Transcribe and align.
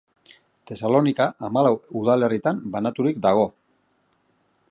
Tesalonika 0.69 1.27
hamalau 1.47 1.75
udalerritan 2.01 2.63
banaturik 2.77 3.23
dago. 3.29 3.47